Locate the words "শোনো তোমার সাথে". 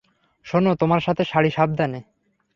0.45-1.23